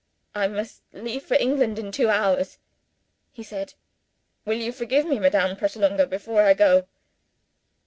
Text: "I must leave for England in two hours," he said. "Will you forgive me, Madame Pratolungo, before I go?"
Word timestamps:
"I 0.33 0.47
must 0.47 0.81
leave 0.93 1.21
for 1.21 1.35
England 1.35 1.77
in 1.77 1.91
two 1.91 2.09
hours," 2.09 2.57
he 3.31 3.43
said. 3.43 3.75
"Will 4.45 4.57
you 4.57 4.71
forgive 4.71 5.05
me, 5.05 5.19
Madame 5.19 5.55
Pratolungo, 5.55 6.07
before 6.07 6.41
I 6.41 6.55
go?" 6.55 6.87